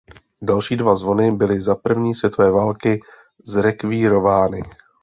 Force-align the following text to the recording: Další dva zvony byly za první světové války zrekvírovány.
Další 0.41 0.75
dva 0.77 0.95
zvony 0.95 1.31
byly 1.31 1.61
za 1.61 1.75
první 1.75 2.15
světové 2.15 2.51
války 2.51 2.99
zrekvírovány. 3.45 4.61